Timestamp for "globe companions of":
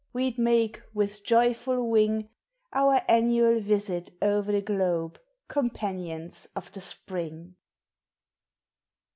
4.59-6.71